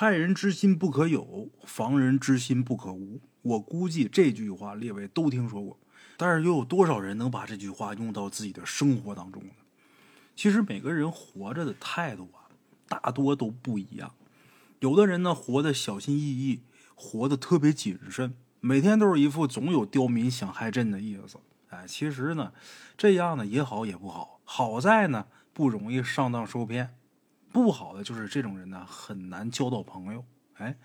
[0.00, 3.20] 害人之心不可有，防人之心不可无。
[3.42, 5.78] 我估计这句话列位都听说过，
[6.16, 9.50] 但是又有多少人能把这句话用到自己的生活当中呢？
[10.34, 12.48] 其实每个人活着的态度啊，
[12.88, 14.14] 大多都不一样。
[14.78, 16.62] 有的人呢，活得小心翼翼，
[16.94, 21.36] 活得特别谨慎，每天都是一副总有刁民想害朕的意思。
[21.68, 22.54] 哎，其实呢，
[22.96, 24.40] 这样呢也好也不好。
[24.44, 26.86] 好在呢，不容易上当受骗；
[27.52, 30.24] 不好的就是这种人呢，很难交到朋友。
[30.54, 30.76] 哎，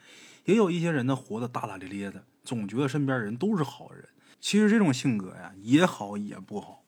[0.45, 4.07] 也有一些人呢，活得大大咧咧的，总觉得身边人都是好人。
[4.39, 6.83] 其实这种性格呀，也好也不好。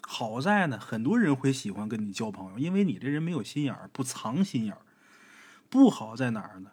[0.00, 4.82] 好在呢，很多人会喜欢跟你交朋友，因为你这人没有心眼儿，不藏心眼儿。
[5.70, 6.72] 不好在哪儿呢？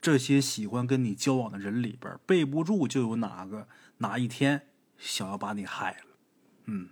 [0.00, 3.66] 这些喜欢跟你交往的人里边，备不住就有哪个
[3.98, 4.68] 哪一天
[4.98, 6.16] 想要把你害了。
[6.66, 6.90] 嗯，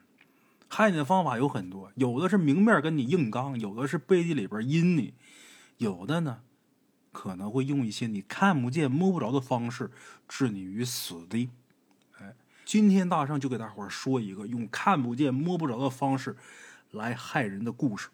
[0.69, 5.15] 害你的方法有很多，有的是明面跟你硬刚，有的是背地里边阴你，
[5.77, 6.41] 有的呢
[7.13, 9.91] 可能会用一些你看不见摸不着的方式
[10.27, 11.51] 置你于死地。
[12.19, 12.34] 哎，
[12.65, 16.37] 今天大圣就给大伙说一个用看不见摸不着的方式
[16.91, 18.09] 来害人的故事。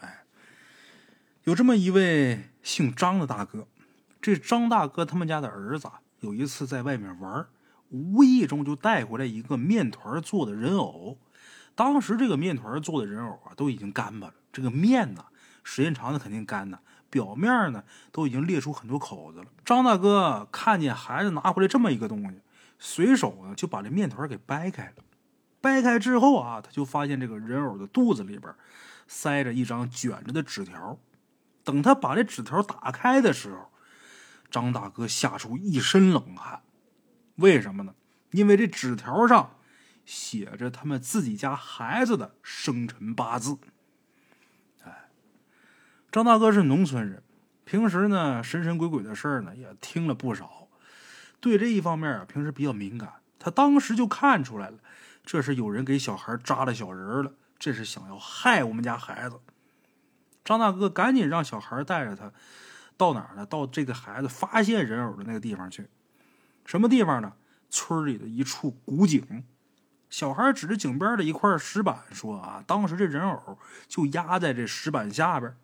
[0.00, 0.24] 哎
[1.44, 3.66] 有这么一位姓张的大哥，
[4.20, 5.88] 这张大哥他们家的儿子
[6.20, 7.46] 有一次在外面玩，
[7.90, 11.18] 无意中就带回来一个面团做的人偶。
[11.74, 15.24] 当时这个面团做的人偶啊都已经干巴了，这个面呢
[15.62, 16.78] 时间长了肯定干呢，
[17.10, 19.46] 表面呢都已经裂出很多口子了。
[19.64, 22.40] 张大哥看见孩子拿回来这么一个东西，
[22.78, 25.04] 随手呢就把这面团给掰开了。
[25.60, 28.54] 掰开之后啊，他就发现这个人偶的肚子里边
[29.08, 30.98] 塞着一张卷着的纸条。
[31.64, 33.70] 等他把这纸条打开的时候，
[34.50, 36.60] 张大哥吓出一身冷汗。
[37.36, 37.94] 为什么呢？
[38.32, 39.56] 因为这纸条上
[40.04, 43.58] 写着他们自己家孩子的生辰八字。
[44.82, 45.08] 哎，
[46.12, 47.22] 张大哥是农村人，
[47.64, 50.68] 平时呢神神鬼鬼的事儿呢也听了不少，
[51.40, 53.14] 对这一方面啊平时比较敏感。
[53.38, 54.78] 他当时就看出来了，
[55.24, 59.40] 这是有人给小孩扎了小人了，这是想要害我们家孩子。
[60.44, 62.32] 张大哥赶紧让小孩带着他
[62.96, 63.44] 到哪儿呢？
[63.44, 65.88] 到这个孩子发现人偶的那个地方去。
[66.66, 67.32] 什么地方呢？
[67.70, 69.44] 村里的一处古井。
[70.14, 73.58] 小孩指着井边的一块石板说：“啊，当时这人偶
[73.88, 75.56] 就压在这石板下边。”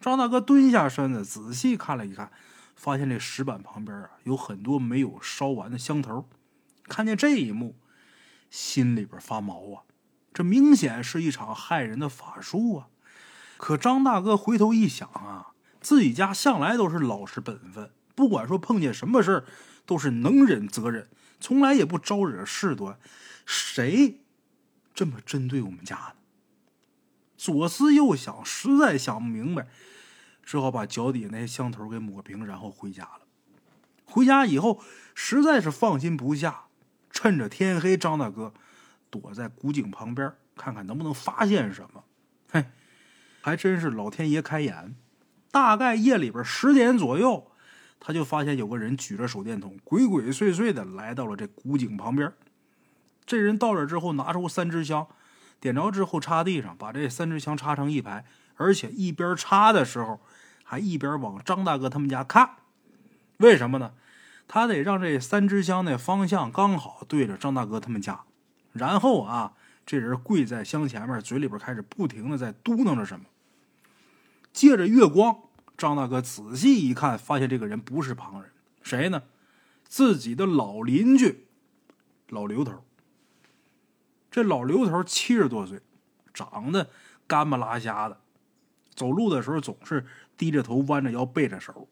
[0.00, 2.30] 张大哥蹲下身子，仔细看了一看，
[2.76, 6.28] 发现这石板旁边啊有很多没有烧完的香头。
[6.84, 7.74] 看见这一幕，
[8.50, 9.82] 心里边发毛啊！
[10.32, 12.86] 这明显是一场害人的法术啊！
[13.56, 15.48] 可张大哥回头一想啊，
[15.80, 19.44] 自己家向来都是老实本分，不管说碰见什么事儿，
[19.84, 21.08] 都是能忍则忍，
[21.40, 22.96] 从来也不招惹事端。
[23.46, 24.20] 谁
[24.94, 26.14] 这么针对我们家呢？
[27.36, 29.66] 左思右想，实在想不明白，
[30.42, 33.20] 只好把脚底那些香头给抹平，然后回家了。
[34.04, 34.80] 回家以后，
[35.14, 36.66] 实在是放心不下，
[37.10, 38.52] 趁着天黑，张大哥
[39.10, 42.04] 躲在古井旁边，看看能不能发现什么。
[42.50, 42.64] 嘿。
[43.40, 44.94] 还真是老天爷开眼，
[45.50, 47.50] 大概夜里边十点左右，
[47.98, 52.32] 他就发现有个人举着手电筒，鬼鬼祟祟的来到了这古井旁边。
[53.24, 55.06] 这人到这之后，拿出三支香，
[55.60, 58.24] 点着之后插地上，把这三支香插成一排，
[58.56, 60.20] 而且一边插的时候，
[60.64, 62.56] 还一边往张大哥他们家看。
[63.38, 63.92] 为什么呢？
[64.48, 68.20] 他得让这三支香的方向刚好对着张大哥他们家。
[68.72, 69.54] 然后啊，
[69.86, 73.26] 这人跪在香前面，嘴里边开始不停的在嘟囔着什么。
[74.52, 75.36] 借着月光，
[75.78, 78.50] 张大哥仔细一看，发现这个人不是旁人，
[78.82, 79.22] 谁呢？
[79.84, 81.46] 自己的老邻居，
[82.28, 82.84] 老刘头。
[84.32, 85.78] 这老刘头七十多岁，
[86.32, 86.88] 长得
[87.26, 88.18] 干巴拉瞎的，
[88.94, 90.06] 走路的时候总是
[90.38, 91.86] 低着头、弯着腰、背着手。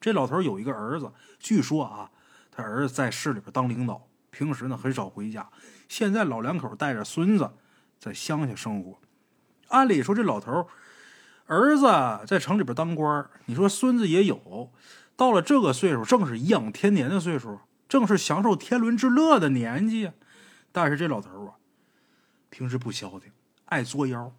[0.00, 2.10] 这老头有一个儿子，据说啊，
[2.50, 5.46] 他儿子在市里边当领导，平时呢很少回家。
[5.86, 7.50] 现在老两口带着孙子
[7.98, 8.98] 在乡下生活。
[9.68, 10.66] 按理说，这老头
[11.44, 11.86] 儿子
[12.26, 14.72] 在城里边当官你说孙子也有，
[15.16, 20.10] 到了这个岁数，正是颐养天年的岁数，正是享受天伦之乐的年纪。
[20.72, 21.54] 但是这老头啊，
[22.56, 23.32] 平时不消停，
[23.64, 24.32] 爱作妖，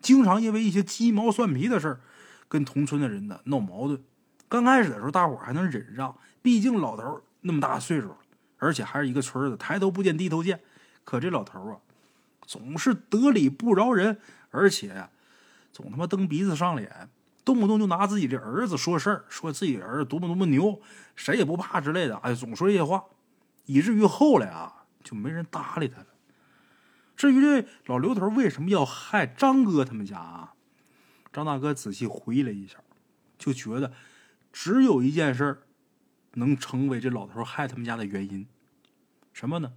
[0.00, 2.00] 经常因为一些鸡毛蒜皮的事儿，
[2.48, 4.02] 跟同村的人呢闹矛盾。
[4.48, 8.16] 刚开始的时候，大伙还能忍让，毕竟老头那么大岁数了，
[8.56, 10.58] 而且还是一个村的，抬头不见低头见。
[11.04, 11.76] 可这老头啊，
[12.46, 14.18] 总是得理不饶人，
[14.50, 15.10] 而且。
[15.70, 17.10] 总他妈蹬鼻子上脸，
[17.44, 20.80] 动不动就拿自己的儿子说事儿，说自己儿子多么多么牛，
[21.14, 22.16] 谁也不怕之类的。
[22.16, 23.04] 哎，总说这些话，
[23.66, 26.06] 以至于后来啊，就没人搭理他了。
[27.18, 30.54] 至于这老刘头为什么要害张哥他们家啊？
[31.32, 32.78] 张大哥仔细回忆了一下，
[33.36, 33.92] 就觉得
[34.52, 35.64] 只有一件事
[36.34, 38.46] 能成为这老头害他们家的原因，
[39.32, 39.72] 什么呢？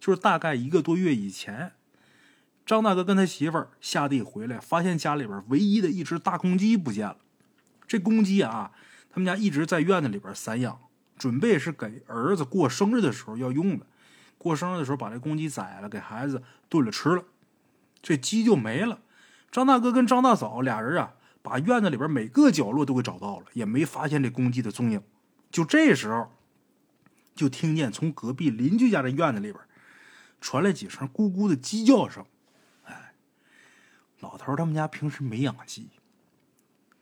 [0.00, 1.72] 就是大概一个多月以前，
[2.64, 7.18] 张大哥跟他媳妇下地回来，发现家里边唯一的一只大公鸡不见了。
[7.86, 8.72] 这公鸡啊，
[9.10, 10.80] 他们家一直在院子里边散养，
[11.18, 13.86] 准备是给儿子过生日的时候要用的。
[14.38, 17.24] 过生日的时候把这公鸡宰了，给孩子炖了吃了，
[18.00, 19.00] 这鸡就没了。
[19.50, 25.02] 张大哥跟张大嫂俩人啊，把院子里边每个角落都给找到了，也没发现这公鸡的踪影。
[25.50, 26.30] 就这时候，
[27.34, 29.64] 就听见从隔壁邻居家的院子里边
[30.40, 32.24] 传来几声咕咕的鸡叫声。
[32.84, 33.14] 哎，
[34.20, 35.88] 老头他们家平时没养鸡，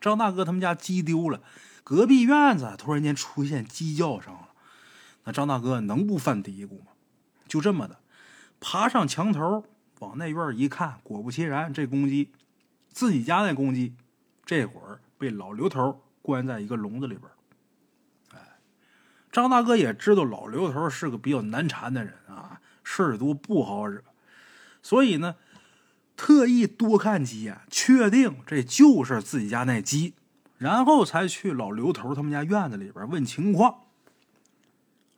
[0.01, 1.43] 张大哥他们家鸡丢了，
[1.83, 4.51] 隔壁院子突然间出现鸡叫声了，
[5.25, 6.93] 那张大哥能不犯嘀咕吗？
[7.49, 7.99] 就这么的，
[8.61, 9.65] 爬上墙头
[10.01, 12.33] 往那院一看，果不其然，这公鸡，
[12.89, 13.95] 自己家那公鸡，
[14.45, 17.31] 这会儿被老刘头关在一个笼子里边。
[18.33, 18.59] 哎，
[19.31, 24.03] 张大哥也知道老刘头是个比较难缠的人啊，事儿多不好惹，
[24.83, 25.37] 所以呢，
[26.17, 30.15] 特意多看几眼，确定这就是自己家那鸡，
[30.59, 33.83] 然后才去老刘头他们家院子里边问情况。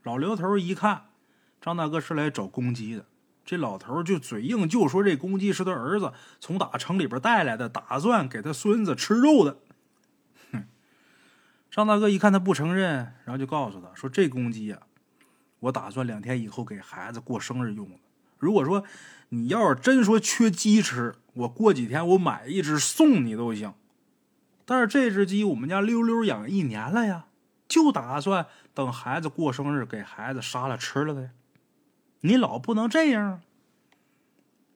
[0.03, 1.08] 老刘头一看。
[1.61, 3.05] 张大哥是来找公鸡的，
[3.45, 9.59] 这老头就嘴硬，就说这公鸡是他儿子从打城里边带来的，打算给他孙子吃肉的。
[10.53, 10.65] 哼！
[11.71, 14.79] 张大哥一看他不承认，然后就告诉他说：“这公鸡呀，
[15.61, 17.97] 我打算两天以后给孩子过生日用的。
[18.39, 18.85] 如果说
[19.31, 23.75] 你要是真说缺鸡吃，我过几天我买一只送你都行。
[24.65, 27.27] 但是这只鸡我们家溜溜养一年了呀，
[27.67, 31.31] 就打算等孩子过生日给孩子杀了吃了的。”
[32.21, 33.41] 你老不能这样。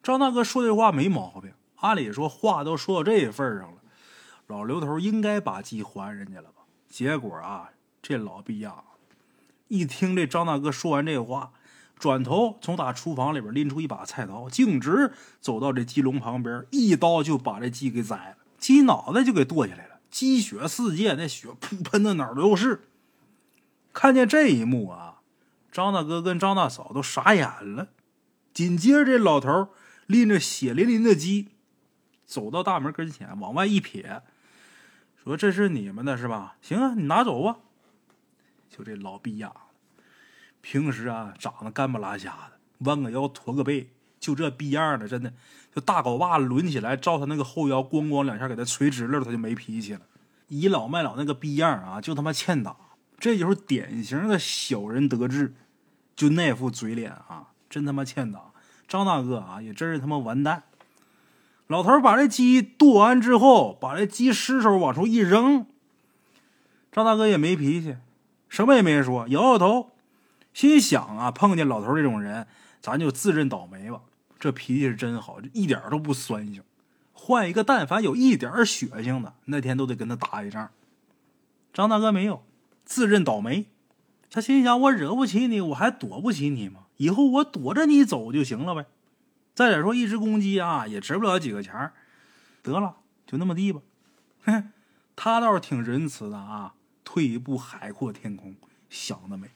[0.01, 3.77] 张大哥说这话没毛病，按理说话都说到这份上了，
[4.47, 6.63] 老刘头应该把鸡还人家了吧？
[6.89, 8.83] 结果啊，这老逼样，
[9.67, 11.51] 一听这张大哥说完这话，
[11.97, 22.81] 转头从打厨房里边拎出一把菜刀，径直走到这鸡笼旁边，一刀就把这鸡给宰了，鸡脑袋就给剁下来了，鸡血四溅，那血噗喷的哪儿都是。
[23.93, 25.12] 看见这一幕啊！
[25.73, 27.89] 张大哥跟张大嫂都傻眼了，
[28.53, 29.69] 紧接着这老头
[30.05, 31.49] 拎着血淋淋的鸡，
[32.27, 34.21] 走到大门跟前，往外一撇，
[35.23, 36.57] 说：“这是你们的，是吧？
[36.61, 37.57] 行啊，你拿走吧。”
[38.69, 39.51] 就这老逼样，
[40.61, 43.89] 平时啊长得干不拉瞎的，弯个腰驼个背，
[44.19, 45.33] 就这逼样的，真的
[45.73, 50.01] 就大狗把抡起来，照他那个后腰咣咣两下给他捶直了，他就没脾气了。
[50.49, 52.75] 倚老卖老那个逼样啊，就他妈欠打，
[53.17, 55.55] 这就是典型的小人得志。
[56.15, 58.51] 就那副嘴脸啊，真他妈欠打！
[58.87, 60.63] 张大哥啊，也真是他妈完蛋。
[61.67, 65.65] 老头把这鸡剁完之后，把这鸡尸首往出一扔。
[66.91, 67.95] 张大哥也没脾气，
[68.49, 69.91] 什么也没说，摇摇头，
[70.53, 72.45] 心想啊，碰见老头这种人，
[72.81, 74.01] 咱就自认倒霉吧。
[74.39, 76.61] 这脾气是真好，一点都不酸性。
[77.13, 80.69] 换一个，但凡有一点血性的，那天都得跟他打一仗。
[81.73, 82.43] 张大哥没有，
[82.85, 83.65] 自认倒霉。
[84.33, 86.85] 他心想：我惹不起你，我还躲不起你吗？
[86.97, 88.87] 以后我躲着你走就行了呗。
[89.53, 91.93] 再者说，一只公鸡啊，也值不了几个钱儿
[92.63, 92.95] 得了，
[93.27, 93.79] 就那么地吧。
[94.45, 94.71] 哼，
[95.15, 96.73] 他倒是挺仁慈的啊。
[97.03, 98.55] 退一步，海阔天空，
[98.89, 99.49] 想得美。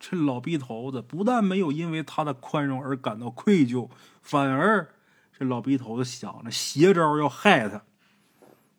[0.00, 3.88] 这老逼头子不但没有因为他的宽容而感到愧疚，
[4.22, 4.92] 反而
[5.38, 7.82] 这老逼头子想着邪招要害他。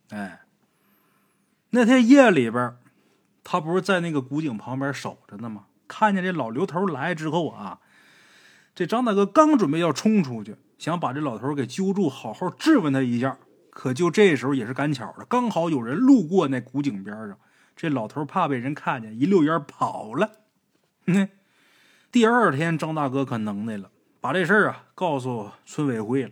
[0.09, 0.41] 哎，
[1.69, 2.75] 那天夜里边。
[3.49, 5.67] 他不是在那个古井旁边守着呢吗？
[5.87, 7.79] 看见这老刘头来之后啊，
[8.75, 13.37] 这张大哥刚准备要冲出去，想把这老头给揪住，好好质问他一下。
[13.69, 17.39] 可就这时候也是赶巧了，刚好有人路过那古井边上，
[17.73, 20.29] 这老头怕被人看见，一溜烟跑了。
[21.05, 21.29] 哼！
[22.11, 23.89] 第二天，张大哥可能耐了，
[24.19, 26.31] 把这事儿啊告诉村委会了。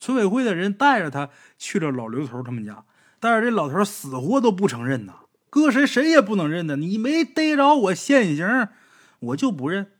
[0.00, 2.82] 村委会的人带着他去了老刘头他们家，
[3.20, 5.20] 但是这老头死活都不承认呐。
[5.48, 8.68] 搁谁谁也不能认的，你没逮着我现行，
[9.20, 9.92] 我就不认。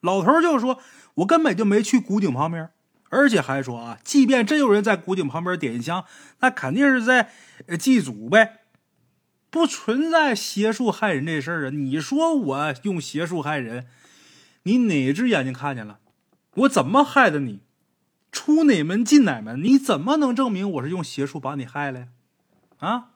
[0.00, 0.80] 老头就说
[1.16, 2.70] ：“我根本就没去古井旁边，
[3.08, 6.04] 而且还说啊，即便真有人在古井旁边点香，
[6.40, 7.30] 那肯定是在
[7.78, 8.60] 祭祖呗，
[9.50, 11.70] 不存在邪术害人这事儿啊。
[11.70, 13.86] 你说我用邪术害人，
[14.62, 15.98] 你哪只眼睛看见了？
[16.54, 17.60] 我怎么害的你？
[18.30, 19.62] 出哪门进哪门？
[19.62, 22.06] 你怎么能证明我是用邪术把你害了呀？
[22.78, 23.08] 啊？”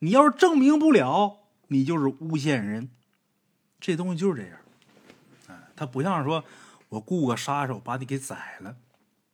[0.00, 2.90] 你要是证明不了，你就是诬陷人，
[3.78, 4.58] 这东西就是这样。
[5.48, 6.42] 哎，他不像说，
[6.88, 8.76] 我雇个杀手把你给宰了，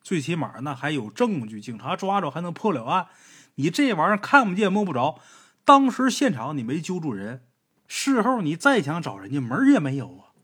[0.02, 3.06] 最起码那还有证据，警察抓着还能破了案。
[3.54, 5.20] 你这玩意儿看不见摸不着，
[5.64, 7.46] 当时现场你没揪住人，
[7.87, 10.35] 事后你再想找人家门也没有啊。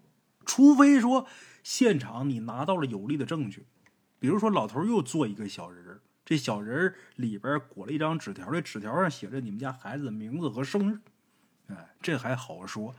[0.46, 1.26] 除非说
[1.64, 3.66] 现场你拿到了有力的证据，
[4.20, 11.00] 比如说老头又做一个小人儿，这小人儿里边裹了一张纸条，这纸条上写着你们家孩子的名字和生日，
[11.68, 12.94] 哎，这还好说。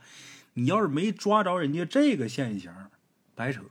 [0.54, 2.72] 你要是没抓着人家这个现行，
[3.34, 3.62] 白扯。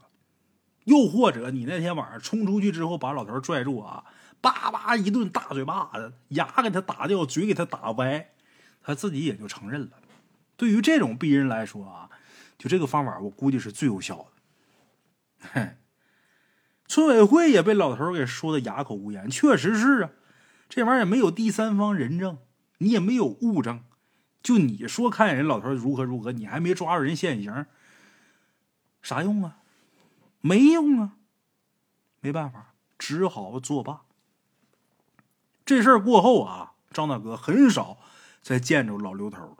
[0.86, 4.03] 又或者你那天晚上冲出去之后，把老头拽住啊，
[4.41, 8.31] 叭叭一顿大嘴巴子，牙给他打掉，嘴给他打歪，
[8.81, 9.91] 他自己也就承认了。
[10.57, 12.10] 对于这种逼人来说啊，
[12.57, 15.48] 就这个方法，我估计是最有效的。
[15.53, 15.77] 嘿，
[16.88, 19.30] 村委会也被老头给说的哑口无言。
[19.30, 20.10] 确实是啊，
[20.70, 22.38] 这玩意儿也没有第三方人证，
[22.80, 23.84] 你也没有物证。
[24.42, 27.66] 就你说看人老头如何如何，你还没抓住人现行，
[29.02, 29.58] 啥用啊？
[30.42, 31.13] 没用啊！
[32.20, 34.02] 没办法，只好作罢。
[35.66, 37.98] 这事儿过后啊，张大哥很少
[38.42, 39.58] 再见着老刘头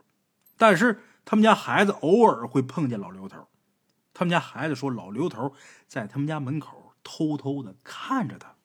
[0.58, 3.48] 但是他们家孩子偶尔会碰见老刘头
[4.12, 5.54] 他们家孩子说，老刘头
[5.88, 8.56] 在他们家门口偷偷的看着他。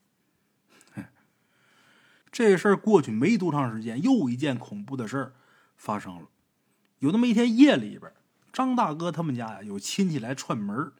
[2.31, 5.33] 这事儿过去没多长时间，又一件恐怖的事儿。
[5.75, 6.27] 发生了，
[6.97, 8.11] 有那么一天夜里边，
[8.51, 10.91] 张大哥他们家呀有亲戚来串门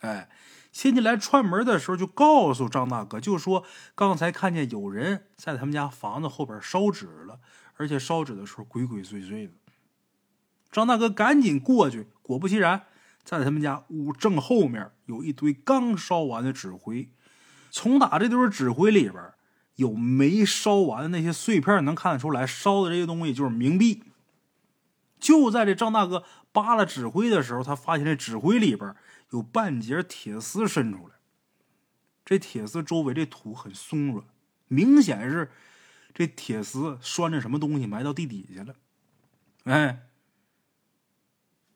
[0.00, 0.28] 哎，
[0.72, 7.38] 亲戚来串门的时候就告诉张大哥，就说刚才看见有人在他们家房子后边烧纸了，
[7.76, 9.52] 而且烧纸的时候鬼鬼祟祟的。
[10.72, 12.86] 张大哥赶紧过去，果不其然，
[13.24, 17.10] 在他们家屋正后面有一堆刚烧完的纸灰，
[17.70, 19.32] 从打这堆纸灰里边
[19.76, 24.04] 有没烧完的那些碎片，能看得出来，烧的这些东西就是冥币。
[25.18, 28.94] 就在这张大哥扒拉纸灰的时候，他发现这纸灰里边
[29.30, 31.14] 有半截铁丝伸出来。
[32.24, 34.24] 这铁丝周围这土很松软，
[34.68, 35.50] 明显是
[36.12, 38.74] 这铁丝拴着什么东西埋到地底下了。
[39.64, 40.06] 哎，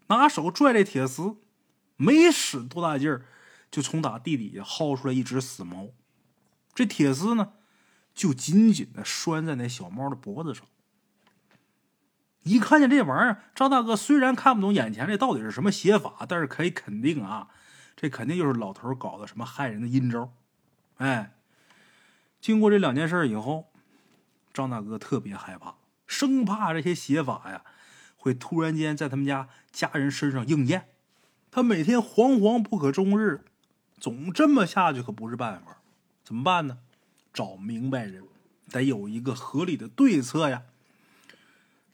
[0.08, 1.36] 拿手拽这铁丝，
[1.96, 3.24] 没使多大劲儿，
[3.70, 5.88] 就从打地底下薅出来一只死猫。
[6.74, 7.52] 这铁丝呢，
[8.14, 10.66] 就紧紧的拴在那小猫的脖子上。
[12.44, 17.48] 一看见这玩意儿，张大哥虽然看不懂眼前这到底是什么写法，但是可以肯定啊，
[17.94, 20.32] 这肯定就是老头搞的什么害人的阴招。
[20.96, 21.36] 哎，
[22.40, 23.70] 经过这两件事以后，
[24.54, 25.74] 张大哥特别害怕，
[26.06, 27.64] 生怕这些写法呀
[28.18, 30.88] 会突然间在他们家家人身上应验。
[31.50, 33.40] 他每天惶惶不可终日，
[33.98, 35.78] 总这么下去可不是办法。
[36.22, 36.78] 怎么办呢？
[37.32, 38.22] 找明白人，
[38.70, 40.64] 得有一个合理的对策呀。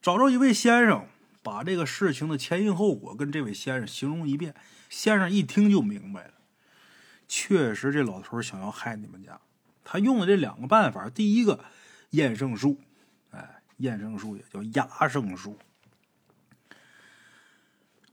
[0.02, 1.06] 找着一位先生，
[1.42, 4.54] 把这个事情的前因后果跟这位先生形容一遍。
[4.90, 6.34] 先生一听就明白了，
[7.28, 9.40] 确实这老头想要害你们家。
[9.84, 11.64] 他用的这两个办法，第一个
[12.10, 12.80] 验圣术，
[13.30, 15.58] 哎，验圣术也叫压圣术，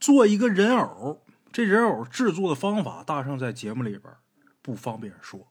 [0.02, 1.22] 做一个人偶。
[1.52, 4.12] 这人偶制作的方法，大圣在节目里边
[4.60, 5.46] 不方便说。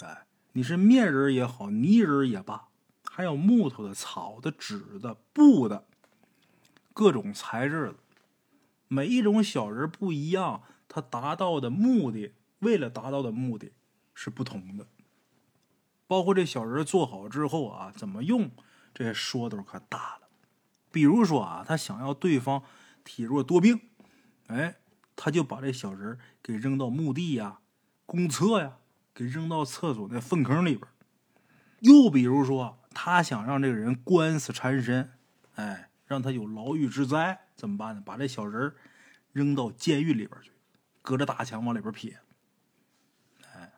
[0.00, 2.66] 哎，你是面人也好，泥人也罢。
[3.08, 5.86] 还有木头的、草的、纸的、布的，
[6.92, 7.94] 各种材质的，
[8.88, 13.70] 每一种小人不一样，他达到的目的，为了达到的目的
[14.12, 14.88] 是不同的。
[16.08, 18.50] 包括这小人做好之后啊，怎么用，
[18.92, 20.26] 这说头可大了。
[20.90, 22.64] 比如说啊，他想要对方
[23.04, 23.80] 体弱多病，
[24.46, 24.76] 哎，
[25.14, 27.60] 他就把这小人给扔到墓地呀、
[28.06, 28.78] 公厕呀，
[29.14, 30.88] 给扔到厕所那粪坑里边。
[31.80, 32.80] 又比如说。
[32.96, 35.14] 他想让这个人官司缠身，
[35.56, 38.00] 哎，让他有牢狱之灾，怎么办呢？
[38.00, 38.72] 把这小人
[39.32, 40.52] 扔到监狱里边去，
[41.02, 42.20] 隔着大墙往里边撇。
[43.52, 43.72] 哎，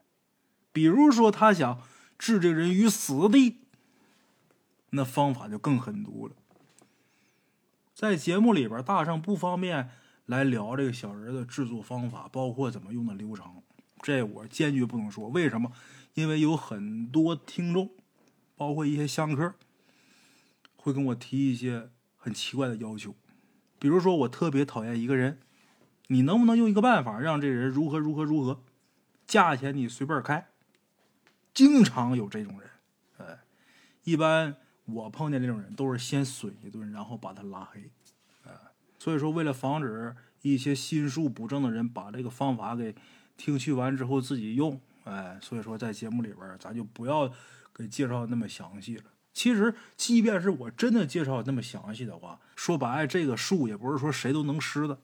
[0.71, 1.81] 比如说他想
[2.19, 3.63] 置这个人于死地，
[4.91, 6.37] 那方法就更狠毒了。
[7.97, 9.89] 在节目里边，大圣不方便
[10.27, 13.63] 来聊这个小人的制作方法，包括怎么用的流程，
[14.03, 15.31] 这我坚决不能说。
[15.31, 15.73] 为什么？
[16.13, 17.91] 因为有很多听众。
[18.55, 19.55] 包括一些香客
[20.77, 23.15] 会跟我提一些很奇怪的要求，
[23.79, 25.41] 比如说我特别讨厌一个人，
[26.07, 28.63] 你能不能用一个办法让这人如何如何如何，
[29.27, 30.47] 价钱你随便开。
[31.53, 32.71] 经常有这种人，
[33.19, 33.41] 哎，
[34.05, 37.91] 一般我碰见这种人都是先损一顿，然后把他拉黑，
[38.47, 38.51] 哎，
[38.99, 42.95] 所以说为了防止一些心术不正的人把这个方法给
[43.37, 47.31] 听去完之后自己用，哎，所以说在节目里边咱就不要。
[47.79, 49.05] 给介绍那么详细了。
[49.35, 54.99] 其实，即便是我真的介绍那么详细的话，说白了，这个术也不是说谁都能施的。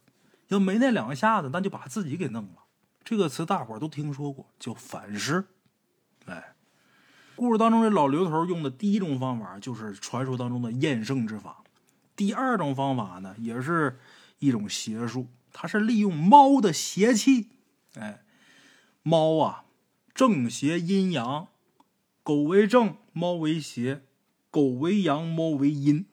[0.48, 2.64] 要没那两下子，那就把自己给弄了。
[3.04, 5.44] 这个词大伙都听说过，叫反施。
[6.24, 6.51] 哎，
[7.34, 11.64] 故事当中这老刘头用的第一种方法就是传说当中的验圣之法。
[12.14, 13.98] 第二种方法呢，也是
[14.38, 17.48] 一种邪术，它是利用猫的邪气。
[17.94, 18.22] 哎，
[19.02, 19.64] 猫啊，
[20.14, 21.48] 正邪阴阳，
[22.22, 24.02] 狗为正，猫为邪，
[24.50, 26.06] 狗为阳，猫为阴。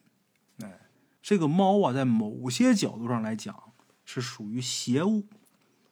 [0.64, 0.80] 哎，
[1.22, 3.74] 这个猫啊，在某些角度上来讲，
[4.06, 5.26] 是属于邪物。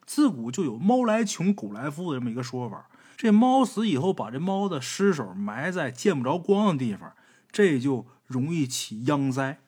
[0.05, 2.89] 自古就有“猫来穷，狗来富”的这么一个说法。
[3.17, 7.12] 这猫死以后，把这猫的尸首埋在见不着光的地方，
[7.51, 9.59] 这就容易起殃灾。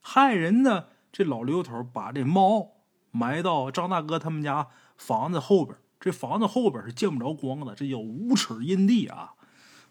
[0.00, 2.72] 害人的这老刘头把这猫
[3.12, 4.66] 埋到张大哥他们家
[4.96, 9.34] 房子后边，这房子后边是见不着光的，这叫无耻阴地啊！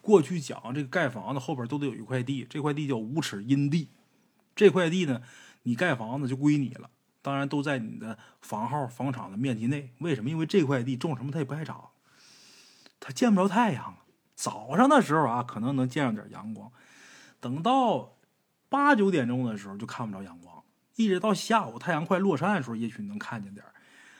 [0.02, 3.90] 过去讲这个盖房子后边都得有一块地，这块地叫无耻阴地。
[4.54, 5.22] 这块地呢，
[5.64, 6.90] 你盖房子就归你了，
[7.22, 9.94] 当然都在你的房号、房产的面积内。
[10.00, 10.30] 为什么？
[10.30, 11.90] 因为这块地种什么它也不爱长。
[13.14, 13.98] 见不着太阳，
[14.36, 16.72] 早上的时候啊，可能能见着点阳光，
[17.40, 18.18] 等到
[18.70, 20.64] 八九点钟的时候就看不着阳光，
[20.96, 23.66] 一直到下午太阳快落山的时候，也许能看见点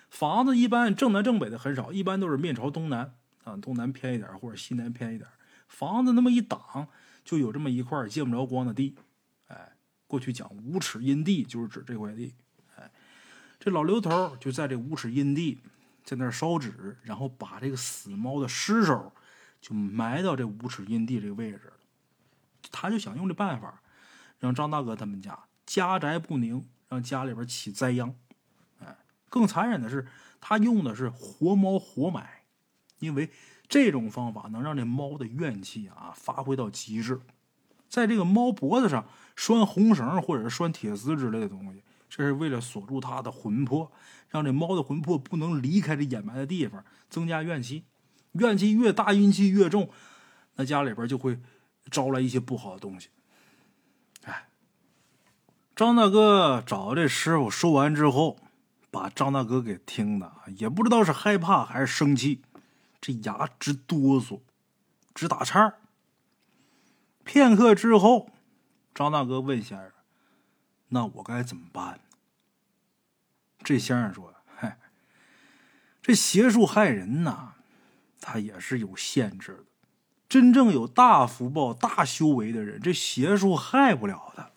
[0.10, 5.30] 房子一般正南正北的很少，一般都是面朝东南啊，东南偏一点或者西南偏一点，
[5.68, 6.88] 房子那么一挡，
[7.24, 8.96] 就有这么一块见不着光的地。
[9.48, 9.74] 哎，
[10.08, 12.34] 过去讲五尺阴地，就是指这块地。
[12.76, 12.90] 哎，
[13.60, 15.60] 这老刘头就在这五尺阴地。
[16.04, 19.14] 在那儿烧纸，然后把这个死猫的尸首
[19.62, 21.74] 就埋到这五尺阴地这个位置。
[22.72, 23.82] 他就想用这办法，
[24.40, 28.14] 让张大哥他们家家宅不宁，让家里边起灾殃。
[28.80, 28.98] 哎，
[29.30, 30.08] 更残忍的是，
[30.40, 32.44] 他用的是活猫活埋，
[33.00, 33.32] 因为
[33.68, 37.22] 这种方法能让这猫的怨气啊发挥到极致。
[37.88, 41.84] 在这个猫脖子上拴红绳或者是拴铁丝之类的东西。
[42.10, 43.92] 这是为了锁住他的魂魄，
[44.30, 47.86] 让这猫的魂魄不能离开这掩埋的地方，增加怨气。
[48.34, 49.90] 怨气越大，阴气越重，
[50.56, 51.40] 那家里边就会
[51.90, 53.10] 招来一些不好的东西。
[54.24, 54.50] 哎，
[55.76, 58.38] 张大哥找这师傅说完之后，
[58.92, 62.42] 把张大哥给听的也不知道是害怕还是生气，
[63.00, 64.42] 这牙直哆嗦，
[65.14, 65.76] 直打颤。
[67.24, 68.30] 片刻之后，
[68.94, 69.92] 张大哥问先生。
[70.90, 72.00] 那我该怎么办？
[73.64, 74.80] 这先生说：“嗨，
[76.02, 77.54] 这邪术害人呐，
[78.22, 79.64] 他也是有限制的。
[80.28, 84.52] 真正有大福报、大修为的人，这邪术害不了他。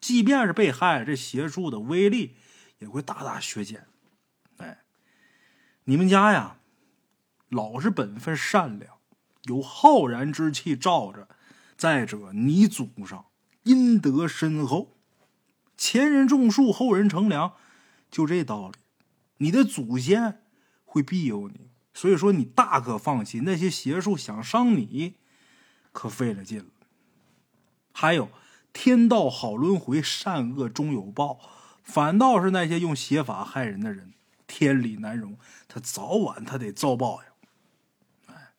[0.00, 2.36] 即便是被害，这邪术的威力
[2.78, 3.86] 也会大大削减。
[4.58, 4.82] 哎，
[5.84, 6.58] 你们家呀，
[7.48, 8.98] 老实本分、善良，
[9.44, 11.28] 有浩然之气罩着。
[11.76, 13.26] 再者，你祖上
[13.62, 14.96] 阴德深厚。”
[15.76, 17.54] 前人种树，后人乘凉，
[18.12, 18.74] 就这道理。
[19.38, 20.42] 你的祖先
[20.84, 23.42] 会庇佑你，所以说你大可放心。
[23.44, 25.14] 那些邪术想伤你，
[25.90, 26.66] 可费了劲了。
[27.92, 28.28] 还有
[28.72, 31.40] 天道好轮回，善恶终有报。
[31.82, 34.12] 反倒是那些用邪法害人的人，
[34.46, 37.28] 天理难容，他早晚他得遭报呀。
[38.26, 38.52] 哎，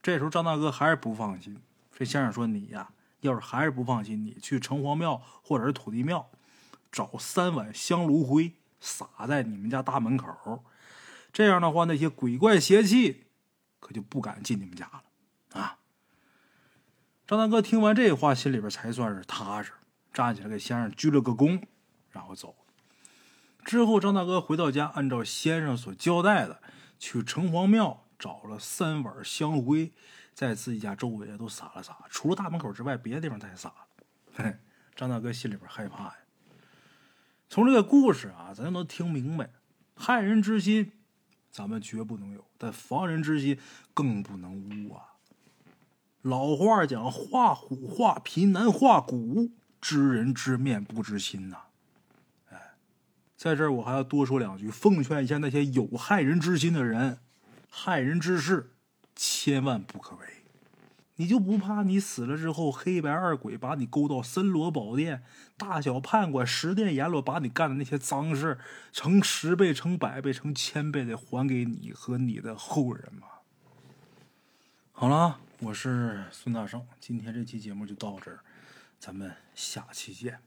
[0.00, 1.60] 这时候张大哥还是不放心。
[1.90, 2.90] 这先生说：“你呀。”
[3.22, 6.28] 要是还是不放心，你去城隍庙或者是土地庙，
[6.92, 10.62] 找三碗香炉灰撒在你们家大门口，
[11.32, 13.24] 这样的话，那些鬼怪邪气
[13.80, 15.78] 可就不敢进你们家了啊！
[17.26, 19.72] 张大哥听完这话，心里边才算是踏实，
[20.12, 21.62] 站起来给先生鞠了个躬，
[22.10, 22.54] 然后走。
[23.64, 26.60] 之后，张大哥回到家，按照先生所交代的，
[26.98, 29.92] 去城隍庙找了三碗香灰。
[30.34, 33.86] 在自己家周围都撒了撒，除了大门口之外，别的地方他也撒了。
[34.34, 34.58] 嘿，
[34.96, 36.16] 张大哥心里边害怕呀。
[37.52, 39.50] 从这个故事啊，咱就能听明白，
[39.94, 40.90] 害人之心
[41.50, 43.58] 咱们绝不能有，但防人之心
[43.92, 45.02] 更不能无啊。
[46.22, 49.50] 老话讲，画虎画皮难画骨，
[49.82, 51.58] 知人知面不知心呐。
[52.48, 52.72] 哎，
[53.36, 57.18] 在这儿我还要多说两句，奉劝一下那些有害人之心的人，
[57.68, 58.70] 害人之事。
[59.14, 60.26] 千万不可为！
[61.16, 65.22] 你就不怕你死了之后，黑白二鬼把你勾到森罗宝殿，
[65.56, 68.58] 大小判官十殿阎罗把你干的那些脏事，
[68.92, 73.26] 成十倍、成百倍、成千倍的还给你和你的后人吗？
[74.92, 78.40] 好了，我是孙大圣，今天这期节目就到这儿，
[78.98, 80.38] 咱们下期见。